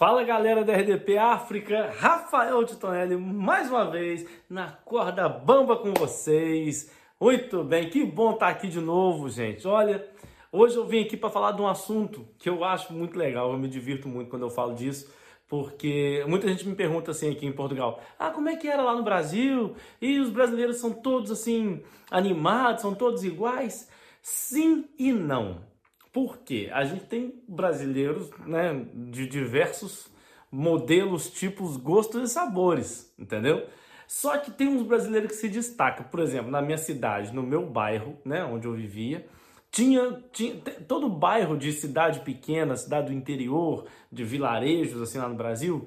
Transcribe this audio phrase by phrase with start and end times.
[0.00, 6.90] Fala galera da RDP África, Rafael Titonelli mais uma vez na corda bamba com vocês.
[7.20, 9.68] Muito bem, que bom estar aqui de novo, gente.
[9.68, 10.08] Olha,
[10.50, 13.58] hoje eu vim aqui para falar de um assunto que eu acho muito legal, eu
[13.58, 15.12] me divirto muito quando eu falo disso,
[15.46, 18.96] porque muita gente me pergunta assim aqui em Portugal: "Ah, como é que era lá
[18.96, 19.76] no Brasil?
[20.00, 23.86] E os brasileiros são todos assim animados, são todos iguais?"
[24.22, 25.69] Sim e não.
[26.12, 26.68] Por quê?
[26.72, 30.10] A gente tem brasileiros né, de diversos
[30.50, 33.66] modelos, tipos, gostos e sabores, entendeu?
[34.08, 36.04] Só que tem uns brasileiros que se destacam.
[36.06, 39.24] Por exemplo, na minha cidade, no meu bairro, né, onde eu vivia,
[39.70, 40.56] tinha, tinha
[40.88, 45.86] todo bairro de cidade pequena, cidade do interior, de vilarejos assim lá no Brasil,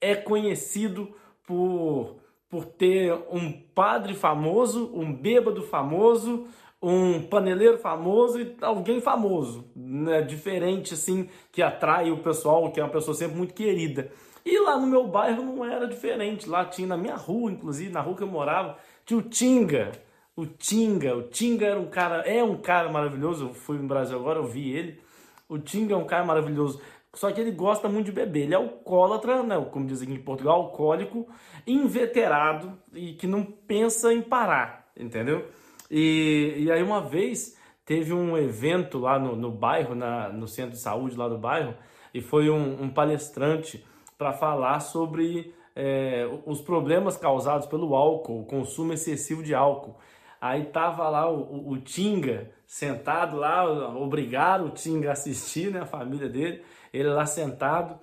[0.00, 1.12] é conhecido
[1.44, 6.46] por por ter um padre famoso, um bêbado famoso,
[6.88, 10.22] um paneleiro famoso e alguém famoso, né?
[10.22, 14.10] diferente assim, que atrai o pessoal, que é uma pessoa sempre muito querida.
[14.44, 18.00] E lá no meu bairro não era diferente, lá tinha na minha rua, inclusive, na
[18.00, 19.90] rua que eu morava, tinha o Tinga,
[20.36, 24.16] o Tinga, o Tinga era um cara, é um cara maravilhoso, eu fui no Brasil
[24.16, 25.00] agora, eu vi ele,
[25.48, 26.80] o Tinga é um cara maravilhoso,
[27.12, 30.60] só que ele gosta muito de beber, ele é alcoólatra, né, como dizem em Portugal,
[30.60, 31.26] alcoólico,
[31.66, 35.46] inveterado e que não pensa em parar, entendeu?
[35.90, 40.72] E, e aí uma vez teve um evento lá no, no bairro, na, no centro
[40.72, 41.74] de saúde lá do bairro,
[42.12, 43.84] e foi um, um palestrante
[44.18, 49.96] para falar sobre é, os problemas causados pelo álcool, o consumo excessivo de álcool.
[50.40, 53.64] Aí tava lá o, o, o Tinga sentado lá,
[53.96, 56.62] obrigaram o Tinga a assistir, né, a família dele,
[56.92, 57.98] ele lá sentado,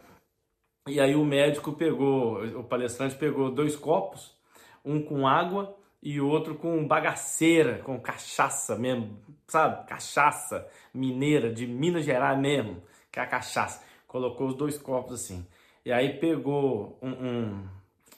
[0.88, 4.38] e aí o médico pegou, o palestrante pegou dois copos,
[4.86, 5.75] um com água
[6.06, 9.88] e outro com bagaceira, com cachaça mesmo, sabe?
[9.88, 13.82] Cachaça mineira de Minas Gerais mesmo, que é a cachaça.
[14.06, 15.47] Colocou os dois copos assim.
[15.86, 17.68] E aí pegou um, um,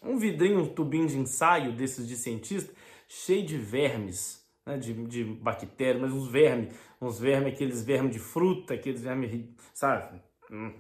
[0.02, 2.74] um vidrinho, um tubinho de ensaio desses de cientista,
[3.08, 4.78] cheio de vermes, né?
[4.78, 10.20] de, de bactérias, mas uns vermes, uns vermes, aqueles vermes de fruta, aqueles vermes, sabe?
[10.50, 10.74] Hum,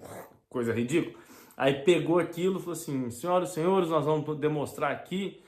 [0.49, 1.16] coisa ridícula.
[1.55, 5.39] Aí pegou aquilo e falou assim: senhoras e senhores, nós vamos demonstrar aqui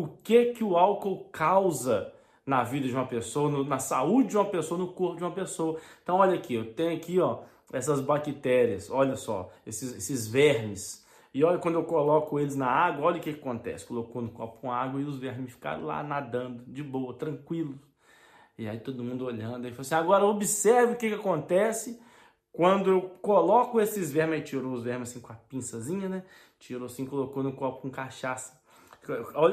[0.00, 2.12] o que que o álcool causa
[2.44, 5.32] na vida de uma pessoa, no, na saúde de uma pessoa, no corpo de uma
[5.32, 5.78] pessoa.
[6.02, 7.40] Então olha aqui, eu tenho aqui ó
[7.72, 11.04] essas bactérias, olha só, esses, esses vermes.
[11.34, 13.84] E olha quando eu coloco eles na água, olha o que, que acontece.
[13.86, 17.76] Colocou no copo com água e os vermes ficaram lá nadando, de boa, tranquilos.
[18.56, 22.00] E aí todo mundo olhando, aí falou assim, agora observe o que, que acontece
[22.56, 26.24] quando eu coloco esses vermes, aí tirou os vermes assim com a pinçazinha, né?
[26.58, 28.58] Tirou assim, colocou no copo com cachaça.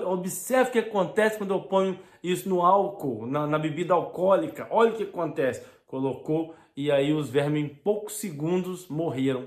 [0.06, 4.68] Observe o que acontece quando eu ponho isso no álcool, na, na, bebida alcoólica.
[4.70, 5.66] Olha o que acontece.
[5.88, 9.46] Colocou e aí os vermes em poucos segundos morreram.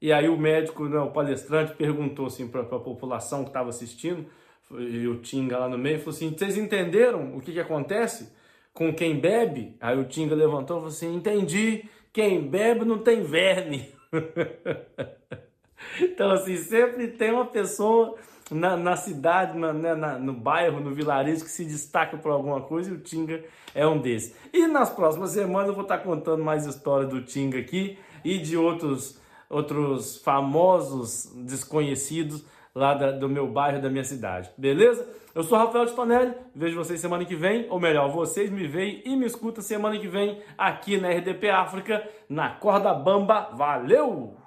[0.00, 4.26] E aí o médico, né, o palestrante, perguntou assim para a população que estava assistindo,
[4.70, 8.32] e o Tinga lá no meio, falou assim: vocês entenderam o que, que acontece
[8.72, 9.76] com quem bebe?
[9.80, 13.92] Aí o Tinga levantou e falou assim: entendi, quem bebe não tem verme.
[16.00, 18.16] então, assim, sempre tem uma pessoa
[18.50, 22.60] na, na cidade, na, né, na, no bairro, no vilarejo que se destaca por alguma
[22.60, 23.42] coisa e o Tinga
[23.74, 24.34] é um desses.
[24.52, 28.56] E nas próximas semanas eu vou estar contando mais histórias do Tinga aqui e de
[28.56, 32.44] outros, outros famosos desconhecidos
[32.74, 34.50] lá da, do meu bairro, da minha cidade.
[34.56, 35.06] Beleza?
[35.34, 39.14] Eu sou Rafael Tonelli, vejo vocês semana que vem, ou melhor, vocês me veem e
[39.14, 43.50] me escutam semana que vem aqui na RDP África, na Corda Bamba.
[43.54, 44.37] Valeu!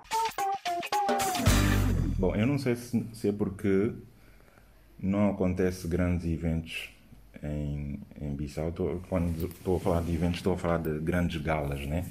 [2.22, 3.92] Bom, eu não sei se, se é porque
[5.00, 6.92] não acontece grandes eventos
[7.42, 8.72] em, em Bissau.
[8.72, 12.06] Tô, quando estou a falar de eventos, estou a falar de grandes galas, né?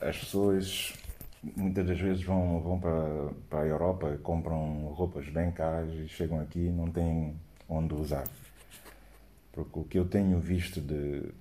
[0.00, 0.94] As pessoas
[1.42, 6.40] muitas das vezes vão, vão para, para a Europa, compram roupas bem caras e chegam
[6.40, 7.34] aqui e não têm
[7.68, 8.24] onde usar.
[9.52, 11.34] Porque o que eu tenho visto de,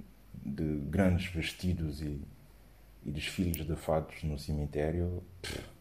[0.46, 2.20] de grandes vestidos e,
[3.06, 5.24] e desfiles de fatos no cemitério.
[5.42, 5.73] Pff,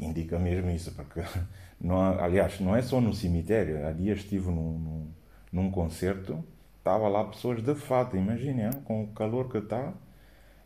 [0.00, 1.22] indica mesmo isso, porque
[1.80, 3.86] não há, aliás, não é só no cemitério.
[3.86, 5.10] Há dias estive num, num,
[5.52, 6.44] num concerto,
[6.78, 9.92] estava lá pessoas de fato, imaginem, com o calor que está,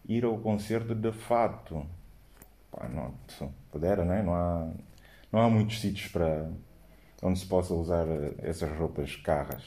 [0.09, 1.87] ir ao concerto de fato.
[2.71, 3.15] Pá, não,
[3.71, 4.23] pudera, né?
[4.23, 4.71] não há
[5.33, 6.51] não há muitos sítios para
[7.23, 9.65] onde se possa usar eh, essas roupas carras.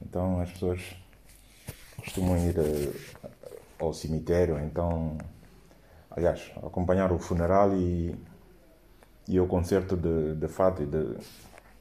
[0.00, 0.80] Então as pessoas
[1.96, 2.92] costumam ir eh,
[3.78, 5.18] ao cemitério, então
[6.10, 8.14] aliás, acompanhar o funeral e,
[9.28, 11.16] e o concerto de, de fato e de,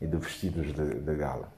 [0.01, 1.51] e de vestidos de, de gala.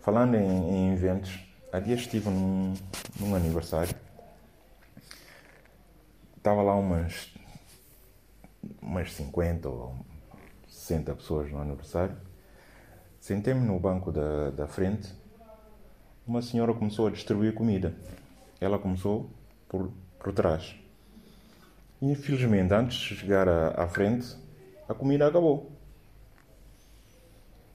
[0.00, 1.38] Falando em, em, eventos,
[1.72, 2.74] há dias estive num,
[3.20, 3.94] num aniversário,
[6.36, 7.34] estava lá umas
[8.80, 9.94] umas 50 ou
[10.66, 12.16] 60 pessoas no aniversário.
[13.20, 15.12] Sentei-me no banco da, da frente.
[16.26, 17.94] Uma senhora começou a distribuir comida.
[18.60, 19.30] Ela começou
[19.68, 20.76] por, por trás.
[22.00, 24.36] Infelizmente, antes de chegar à, à frente,
[24.88, 25.72] a comida acabou.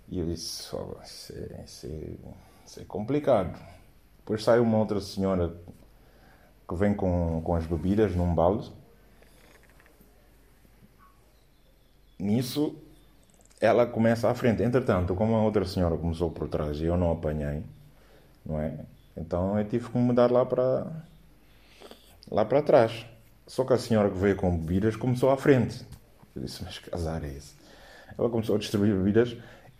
[0.09, 2.15] E eu disse: oh, isso, é, isso, é,
[2.65, 3.59] isso é complicado.
[4.19, 5.55] Depois sai uma outra senhora
[6.67, 8.71] que vem com, com as bebidas num balde.
[12.17, 12.75] Nisso,
[13.59, 14.63] ela começa à frente.
[14.63, 17.63] Entretanto, como a outra senhora começou por trás e eu não apanhei,
[18.45, 18.85] não é?
[19.15, 20.87] Então eu tive que mudar lá para
[22.31, 23.05] lá para trás.
[23.45, 25.85] Só que a senhora que veio com bebidas começou à frente.
[26.35, 27.55] Eu disse, mas que azar é esse?
[28.17, 29.37] Ela começou a distribuir bebidas.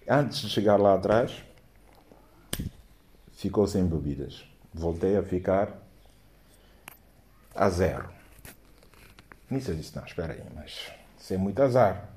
[0.08, 1.44] Antes de chegar lá atrás,
[3.32, 4.46] ficou sem bebidas.
[4.74, 5.82] Voltei a ficar
[7.56, 8.10] a zero.
[9.50, 12.10] Nisso eu disse, não, espera aí, mas isso é muito azar.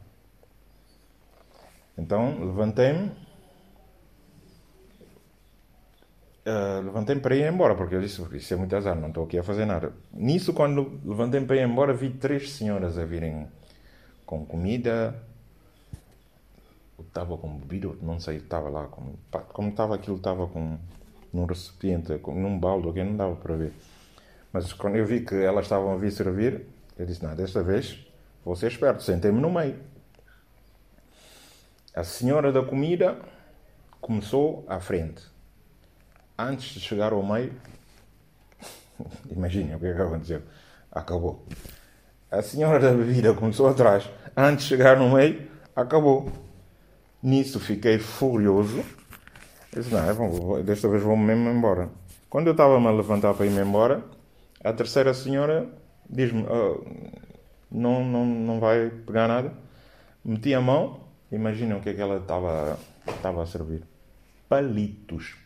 [1.96, 3.25] Então levantei-me.
[6.46, 9.36] Uh, levantei-me para ir embora, porque eu disse, isso é muito azar, não estou aqui
[9.36, 9.92] a fazer nada.
[10.12, 13.48] Nisso, quando levantei-me para ir embora, vi três senhoras a virem
[14.24, 15.20] com comida.
[17.00, 18.86] Estava com bebida, não sei, estava lá.
[18.86, 19.14] Com,
[19.52, 20.78] como estava aquilo, estava com
[21.32, 23.72] num recipiente, com, num balde, que não dava para ver.
[24.52, 26.64] Mas quando eu vi que elas estavam a vir servir,
[26.96, 28.06] eu disse: Não, desta vez
[28.44, 29.80] vou ser esperto, sentei-me no meio.
[31.92, 33.18] A senhora da comida
[34.00, 35.34] começou à frente.
[36.38, 37.52] Antes de chegar ao meio,
[39.30, 40.42] imaginem o que, é que aconteceu.
[40.92, 41.46] Acabou.
[42.30, 44.08] A senhora da bebida começou atrás.
[44.36, 46.30] Antes de chegar no meio, acabou.
[47.22, 48.84] Nisso fiquei furioso.
[49.72, 51.88] Disse, não, é desta vez vou-me mesmo embora.
[52.28, 54.04] Quando eu estava-me a levantar para ir-me embora,
[54.62, 55.68] a terceira senhora
[56.08, 56.84] diz-me, oh,
[57.70, 59.52] não, não, não vai pegar nada.
[60.24, 61.00] Meti a mão,
[61.30, 63.82] imaginem o que é que ela estava, estava a servir.
[64.48, 65.45] Palitos.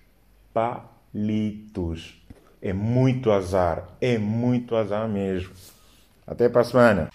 [0.53, 2.21] Palitos.
[2.61, 3.89] É muito azar.
[4.01, 5.55] É muito azar mesmo.
[6.27, 7.11] Até para a semana.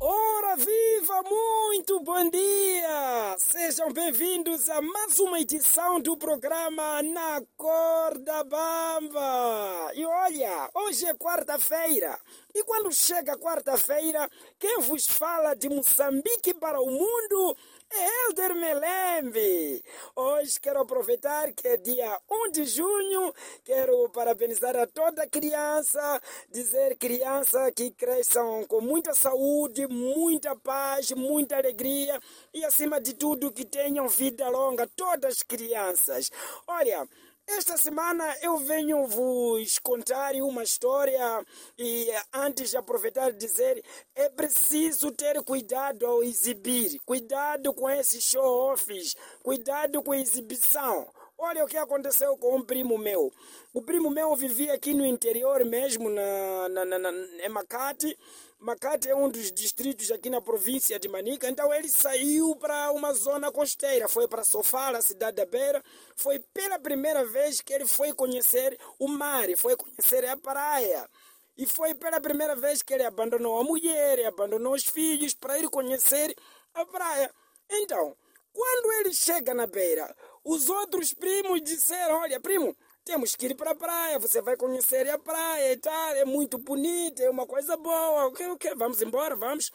[0.00, 3.36] Ora viva, muito bom dia!
[3.38, 9.90] Sejam bem-vindos a mais uma edição do programa Na Corda Bamba.
[9.94, 12.18] E olha, hoje é quarta-feira.
[12.54, 14.28] E quando chega quarta-feira,
[14.58, 17.56] quem vos fala de Moçambique para o mundo
[17.90, 19.82] Helder Melembe.
[20.14, 26.20] Hoje quero aproveitar que é dia 1 de junho, quero parabenizar a toda criança,
[26.50, 32.20] dizer criança que cresçam com muita saúde, muita paz, muita alegria
[32.52, 36.30] e acima de tudo que tenham vida longa, todas as crianças.
[36.66, 37.08] Olha,
[37.48, 41.44] esta semana eu venho vos contar uma história
[41.78, 43.82] e antes de aproveitar dizer,
[44.14, 51.08] é preciso ter cuidado ao exibir, cuidado com esses show-offs, cuidado com a exibição.
[51.38, 53.32] Olha o que aconteceu com um primo meu.
[53.72, 57.10] O primo meu vivia aqui no interior mesmo, na, na, na, na
[57.44, 58.18] em Macate.
[58.60, 63.12] Macate é um dos distritos aqui na província de Manica, então ele saiu para uma
[63.14, 65.80] zona costeira, foi para Sofala, cidade da Beira.
[66.16, 71.08] Foi pela primeira vez que ele foi conhecer o mar, foi conhecer a praia.
[71.56, 75.68] E foi pela primeira vez que ele abandonou a mulher, abandonou os filhos para ir
[75.70, 76.34] conhecer
[76.74, 77.32] a praia.
[77.70, 78.16] Então,
[78.52, 80.12] quando ele chega na beira,
[80.44, 82.76] os outros primos disseram: Olha, primo,
[83.08, 86.58] temos que ir para a praia, você vai conhecer a praia e tal, é muito
[86.58, 89.72] bonito, é uma coisa boa, o que, o que, vamos embora, vamos.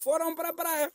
[0.00, 0.92] Foram para a praia.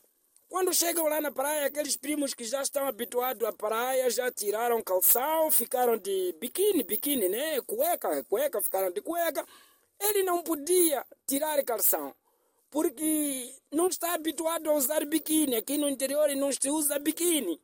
[0.48, 4.84] Quando chegam lá na praia, aqueles primos que já estão habituados à praia já tiraram
[4.84, 7.60] calção, ficaram de biquíni, biquíni, né?
[7.62, 9.44] Cueca, cueca, ficaram de cueca.
[10.00, 12.14] Ele não podia tirar calção,
[12.70, 15.56] porque não está habituado a usar biquíni.
[15.56, 17.60] Aqui no interior não se usa biquíni.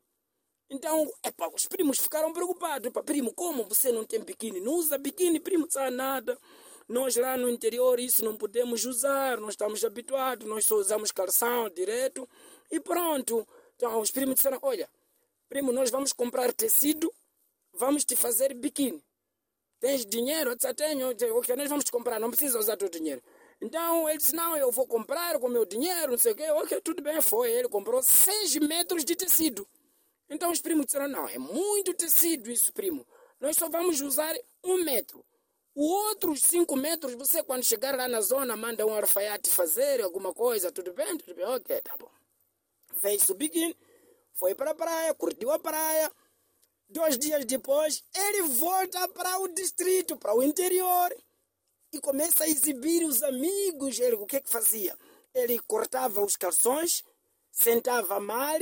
[0.70, 2.88] Então, epa, os primos ficaram preocupados.
[2.88, 4.60] Epa, primo, como você não tem biquíni?
[4.60, 6.38] Não usa biquíni, primo, sabe nada.
[6.88, 11.68] Nós lá no interior isso não podemos usar, nós estamos habituados, nós só usamos calção
[11.70, 12.30] direto
[12.72, 13.48] e pronto.
[13.76, 14.88] Então os primos disseram, olha,
[15.50, 17.12] primo, nós vamos comprar tecido,
[17.74, 19.04] vamos te fazer biquíni.
[19.80, 20.52] Tens dinheiro?
[20.52, 21.10] Eu disse, tenho.
[21.38, 23.22] Ok, nós vamos te comprar, não precisa usar teu dinheiro.
[23.60, 26.50] Então ele disse, não, eu vou comprar com meu dinheiro, não sei o quê.
[26.52, 27.52] Ok, tudo bem, foi.
[27.52, 29.68] Ele comprou 6 metros de tecido.
[30.30, 33.06] Então os primos disseram, não, é muito tecido isso, primo.
[33.40, 35.24] Nós só vamos usar um metro.
[35.74, 40.34] O outros cinco metros, você quando chegar lá na zona, manda um alfaiate fazer alguma
[40.34, 41.18] coisa, tudo bem?
[41.18, 42.10] Tudo bem, ok, tá bom.
[43.02, 43.78] Fez o biquíni,
[44.34, 46.12] foi para a praia, curtiu a praia.
[46.88, 51.16] Dois dias depois, ele volta para o distrito, para o interior.
[51.92, 54.00] E começa a exibir os amigos.
[54.00, 54.96] Ele, o que que fazia?
[55.36, 57.04] ele cortava os calções,
[57.52, 58.58] sentava mal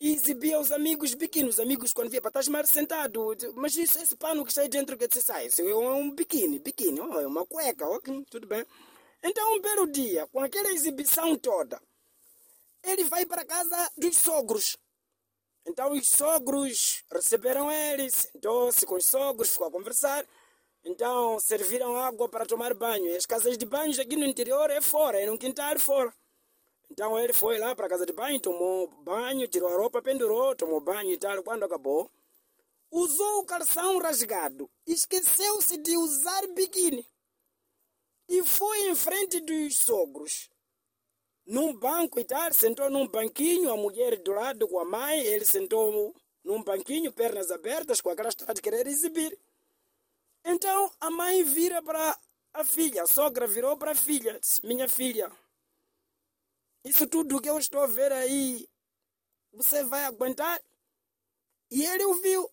[0.00, 1.50] e exibia os amigos biquíni.
[1.50, 3.36] Os amigos, quando via, estás mal sentado.
[3.54, 6.58] Mas isso, esse pano que está aí dentro, que você sai, isso é um biquíni,
[6.58, 8.64] biquíni, oh, é uma cueca, ok, tudo bem.
[9.22, 11.80] Então, um belo dia, com aquela exibição toda,
[12.82, 14.78] ele vai para casa dos sogros.
[15.66, 20.26] Então, os sogros receberam ele, sentou-se com os sogros, ficou a conversar.
[20.82, 23.04] Então, serviram água para tomar banho.
[23.06, 26.10] E as casas de banho aqui no interior é fora, é no quintal fora.
[26.90, 30.54] Então, ele foi lá para a casa de banho, tomou banho, tirou a roupa, pendurou,
[30.56, 31.42] tomou banho e tal.
[31.42, 32.10] Quando acabou,
[32.90, 34.68] usou o calção rasgado.
[34.86, 37.06] Esqueceu-se de usar biquíni.
[38.28, 40.50] E foi em frente dos sogros.
[41.46, 45.44] Num banco e tal, sentou num banquinho, a mulher do lado com a mãe, ele
[45.44, 49.36] sentou num banquinho, pernas abertas, com aquela história de querer exibir.
[50.44, 52.18] Então a mãe vira para
[52.54, 55.30] a filha, a sogra virou para a filha, disse, minha filha,
[56.84, 58.66] isso tudo que eu estou a ver aí,
[59.52, 60.60] você vai aguentar?
[61.70, 62.50] E ele ouviu.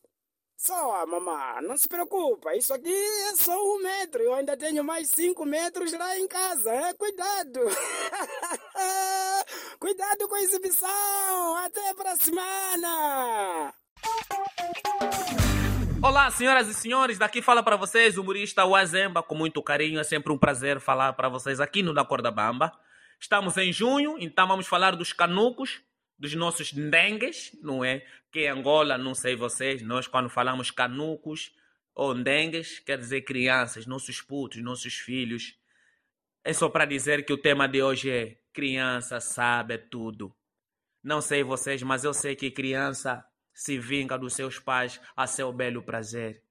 [0.60, 5.08] Só, mamãe, não se preocupa, isso aqui é só um metro, eu ainda tenho mais
[5.10, 6.94] cinco metros lá em casa, é?
[6.96, 7.60] Cuidado!
[9.80, 11.58] Cuidado com a exibição!
[11.58, 13.72] Até para semana!
[16.02, 20.04] Olá, senhoras e senhores, daqui fala para vocês o humorista Wazemba, com muito carinho, é
[20.04, 22.74] sempre um prazer falar para vocês aqui no Da Corda Bamba.
[23.20, 25.82] Estamos em junho, então vamos falar dos canucos,
[26.18, 28.06] dos nossos dengues, não é?
[28.32, 31.52] Que em Angola, não sei vocês, nós quando falamos canucos
[31.94, 35.56] ou dengues, quer dizer crianças, nossos putos, nossos filhos.
[36.44, 40.34] É só para dizer que o tema de hoje é criança sabe tudo.
[41.04, 45.52] Não sei vocês, mas eu sei que criança se vinga dos seus pais a seu
[45.52, 46.44] belo prazer.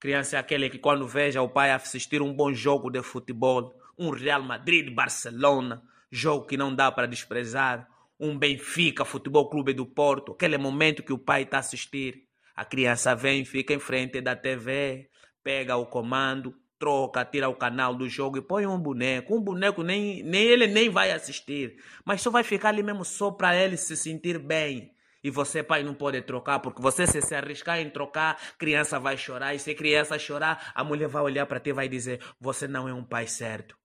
[0.00, 4.10] Criança é aquele que quando veja o pai assistir um bom jogo de futebol, um
[4.10, 7.88] Real Madrid, Barcelona, jogo que não dá para desprezar,
[8.18, 12.24] um Benfica, Futebol Clube do Porto, aquele momento que o pai está a assistir,
[12.56, 15.08] a criança vem, fica em frente da TV,
[15.44, 19.34] pega o comando, troca, tira o canal do jogo e põe um boneco.
[19.34, 23.30] Um boneco nem, nem ele nem vai assistir, mas só vai ficar ali mesmo só
[23.30, 24.92] para ele se sentir bem.
[25.22, 29.16] E você, pai, não pode trocar, porque você, se se arriscar em trocar, criança vai
[29.16, 29.54] chorar.
[29.54, 32.88] E se criança chorar, a mulher vai olhar para ti e vai dizer: Você não
[32.88, 33.77] é um pai certo.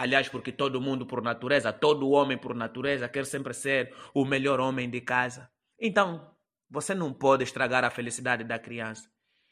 [0.00, 4.58] Aliás, porque todo mundo, por natureza, todo homem, por natureza, quer sempre ser o melhor
[4.58, 5.50] homem de casa.
[5.78, 6.34] Então,
[6.70, 9.10] você não pode estragar a felicidade da criança.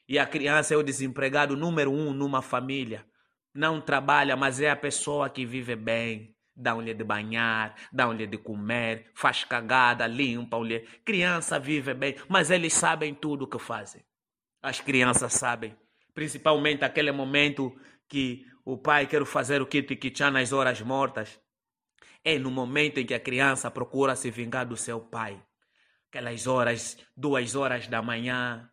[0.08, 3.04] E a criança é o desempregado número um numa família.
[3.52, 9.10] Não trabalha, mas é a pessoa que vive bem dão-lhe de banhar, dão-lhe de comer,
[9.14, 10.80] faz cagada, limpam-lhe.
[11.04, 14.02] Criança vive bem, mas eles sabem tudo o que fazem.
[14.62, 15.76] As crianças sabem,
[16.14, 17.78] principalmente aquele momento
[18.08, 21.40] que o pai quer fazer o kit-kitchan nas horas mortas.
[22.22, 25.42] É no momento em que a criança procura se vingar do seu pai.
[26.10, 28.70] Aquelas horas, duas horas da manhã,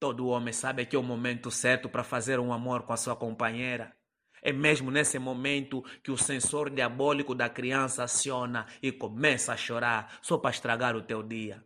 [0.00, 3.14] todo homem sabe que é o momento certo para fazer um amor com a sua
[3.14, 3.94] companheira.
[4.40, 10.18] É mesmo nesse momento que o sensor diabólico da criança aciona e começa a chorar
[10.22, 11.62] só para estragar o teu dia.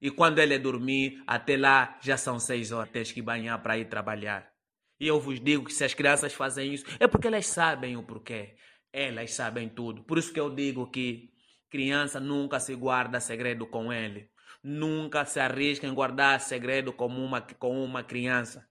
[0.00, 3.84] E quando ele dormir, até lá já são seis horas, tens que banhar para ir
[3.84, 4.55] trabalhar.
[4.98, 8.02] E eu vos digo que se as crianças fazem isso, é porque elas sabem o
[8.02, 8.56] porquê.
[8.92, 10.02] Elas sabem tudo.
[10.04, 11.30] Por isso que eu digo que
[11.70, 14.30] criança nunca se guarda segredo com ele.
[14.62, 18.66] Nunca se arrisca em guardar segredo com uma, com uma criança.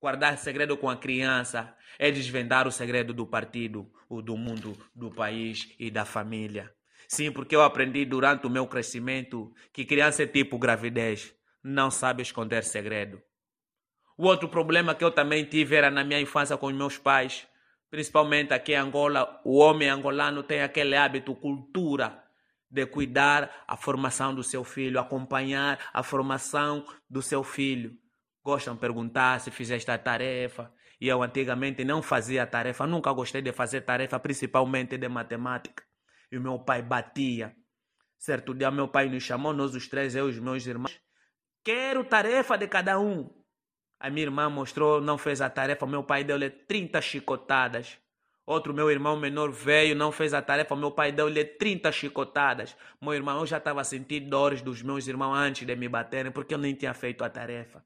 [0.00, 5.10] Guardar segredo com a criança é desvendar o segredo do partido, o do mundo, do
[5.12, 6.74] país e da família.
[7.06, 12.22] Sim, porque eu aprendi durante o meu crescimento que criança é tipo gravidez, não sabe
[12.22, 13.22] esconder segredo.
[14.22, 17.44] O outro problema que eu também tive era na minha infância com meus pais,
[17.90, 22.22] principalmente aqui em Angola, o homem angolano tem aquele hábito, cultura
[22.70, 27.98] de cuidar a formação do seu filho, acompanhar a formação do seu filho
[28.44, 30.72] gostam de perguntar se fizeste a tarefa.
[31.00, 35.82] E eu antigamente não fazia tarefa, nunca gostei de fazer tarefa, principalmente de matemática.
[36.30, 37.56] E meu pai batia.
[38.16, 40.96] Certo dia, meu pai nos chamou, nós os três, eu e os meus irmãos.
[41.64, 43.41] Quero tarefa de cada um.
[44.02, 47.98] A minha irmã mostrou, não fez a tarefa, meu pai deu-lhe 30 chicotadas.
[48.44, 52.76] Outro meu irmão menor veio, não fez a tarefa, meu pai deu-lhe 30 chicotadas.
[53.00, 56.32] Meu irmão, eu já estava a sentir dores dos meus irmãos antes de me baterem,
[56.32, 57.84] porque eu nem tinha feito a tarefa.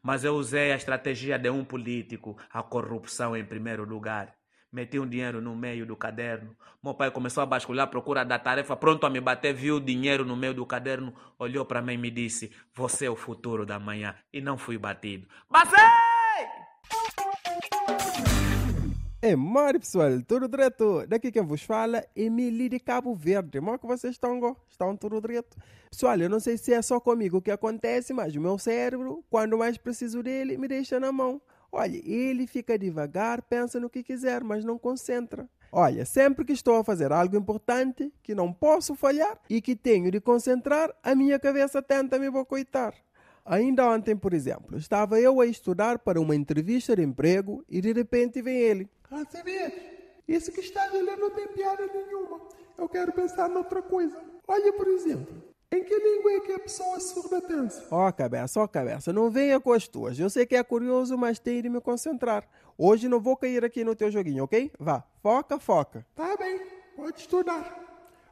[0.00, 4.32] Mas eu usei a estratégia de um político, a corrupção em primeiro lugar.
[4.72, 6.56] Meti um dinheiro no meio do caderno.
[6.82, 9.80] Meu pai começou a basculhar à procura da tarefa, pronto a me bater, viu o
[9.80, 13.66] dinheiro no meio do caderno, olhou para mim e me disse: Você é o futuro
[13.66, 14.14] da manhã.
[14.32, 15.28] E não fui batido.
[15.50, 15.78] Basei!
[19.20, 21.06] É, mare pessoal, tudo direto.
[21.06, 23.60] Daqui quem vos fala é Emily de Cabo Verde.
[23.60, 24.40] Como é que vocês estão?
[24.40, 24.56] go?
[24.68, 25.56] Estão tudo direto?
[25.90, 29.56] Pessoal, eu não sei se é só comigo que acontece, mas o meu cérebro, quando
[29.58, 31.40] mais preciso dele, me deixa na mão.
[31.72, 35.48] Olha, ele fica devagar, pensa no que quiser, mas não concentra.
[35.72, 40.10] Olha, sempre que estou a fazer algo importante, que não posso falhar e que tenho
[40.10, 42.94] de concentrar, a minha cabeça tenta me bocoitar.
[43.42, 47.90] Ainda ontem, por exemplo, estava eu a estudar para uma entrevista de emprego e de
[47.90, 48.90] repente vem ele.
[49.10, 49.72] Ah, sabias?
[50.28, 52.40] Isso que estás a ler não tem piada nenhuma.
[52.76, 54.16] Eu quero pensar noutra coisa.
[54.46, 57.86] Olha, por exemplo, em que língua é que a pessoa surda pensa?
[57.90, 60.18] Ó oh, cabeça, ó oh, cabeça, não venha com as tuas.
[60.18, 62.46] Eu sei que é curioso, mas tenho de me concentrar.
[62.76, 64.70] Hoje não vou cair aqui no teu joguinho, ok?
[64.78, 66.06] Vá, foca, foca.
[66.14, 66.60] Tá bem,
[66.94, 67.78] pode estudar.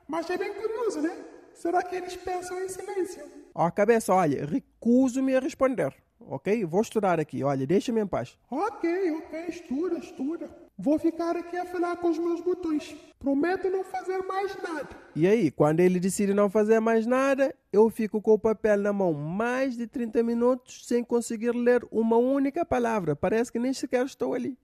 [0.06, 1.16] Mas é bem curioso, né?
[1.54, 3.24] Será que eles pensam em silêncio?
[3.54, 5.94] Ó, oh, cabeça, olha, recuso-me a responder.
[6.20, 6.64] Ok?
[6.66, 7.42] Vou estudar aqui.
[7.42, 8.38] Olha, deixa-me em paz.
[8.50, 10.50] Ok, ok, estuda, estuda.
[10.82, 12.96] Vou ficar aqui a falar com os meus botões.
[13.18, 14.88] Prometo não fazer mais nada.
[15.14, 18.90] E aí, quando ele decide não fazer mais nada, eu fico com o papel na
[18.90, 23.14] mão mais de 30 minutos sem conseguir ler uma única palavra.
[23.14, 24.56] Parece que nem sequer estou ali.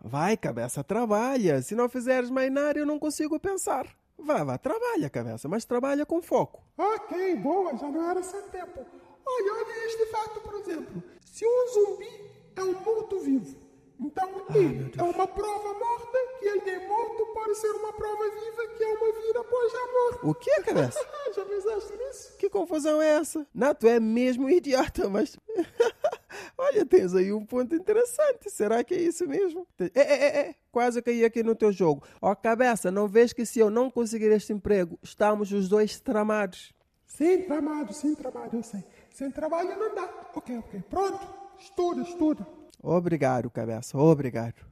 [0.00, 1.60] Vai, cabeça, trabalha.
[1.60, 3.88] Se não fizeres mais nada, eu não consigo pensar.
[4.16, 6.62] Vá, vá, trabalha, cabeça, mas trabalha com foco.
[6.78, 8.78] Ok, boa, já não era sem tempo.
[9.26, 11.02] Olha, olha este fato, por exemplo.
[11.20, 13.63] Se um zumbi é um morto-vivo,
[14.00, 18.84] então ele é uma prova morta que é morto pode ser uma prova viva que
[18.84, 20.26] é uma vida após a morte.
[20.26, 20.98] O que, cabeça?
[21.34, 22.36] já pensaste nisso?
[22.38, 23.46] Que confusão é essa?
[23.54, 25.36] Não, tu é mesmo idiota, mas...
[26.58, 28.50] Olha, tens aí um ponto interessante.
[28.50, 29.66] Será que é isso mesmo?
[29.78, 30.54] É, é, é, é.
[30.70, 32.02] Quase caí aqui no teu jogo.
[32.20, 36.00] Ó, oh, cabeça, não vês que se eu não conseguir este emprego, estamos os dois
[36.00, 36.72] tramados?
[37.06, 38.84] Sim, tramado, sim, tramado, eu sei.
[39.10, 40.30] Sem trabalho não dá.
[40.34, 40.82] Ok, ok.
[40.90, 41.44] Pronto.
[41.58, 42.63] Estuda, estuda.
[42.86, 44.62] Obrigado, cabeça, obrigado.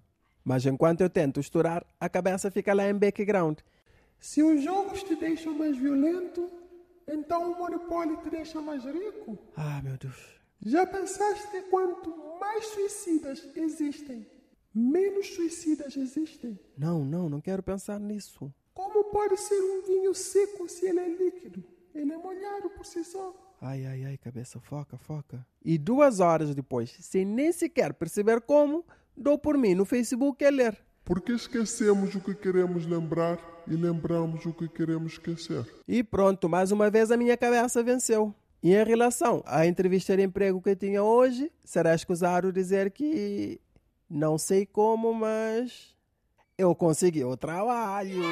[0.44, 3.60] Mas enquanto eu tento estourar, a cabeça fica lá em background.
[4.20, 6.46] Se os jogos te deixam mais violento,
[7.08, 9.38] então o monopólio te deixa mais rico?
[9.56, 10.14] Ah, meu Deus.
[10.60, 14.26] Já pensaste que quanto mais suicidas existem,
[14.74, 16.58] menos suicidas existem?
[16.76, 18.52] Não, não, não quero pensar nisso.
[18.74, 21.64] Como pode ser um vinho seco se ele é líquido?
[21.94, 23.34] Ele é molhado por si só.
[23.64, 25.46] Ai, ai, ai, cabeça, foca, foca.
[25.64, 28.84] E duas horas depois, sem nem sequer perceber como,
[29.16, 30.76] dou por mim no Facebook a ler.
[31.04, 35.64] Porque esquecemos o que queremos lembrar e lembramos o que queremos esquecer.
[35.86, 38.34] E pronto, mais uma vez a minha cabeça venceu.
[38.60, 43.60] E em relação à entrevista de emprego que tinha hoje, será escusado dizer que
[44.10, 45.94] não sei como, mas
[46.58, 48.22] eu consegui o trabalho.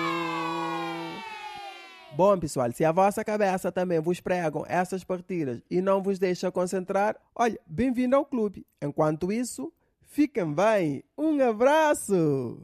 [2.12, 6.50] Bom, pessoal, se a vossa cabeça também vos pregam essas partidas e não vos deixa
[6.50, 8.66] concentrar, olha, bem-vindo ao clube.
[8.82, 11.04] Enquanto isso, fiquem bem.
[11.16, 12.60] Um abraço!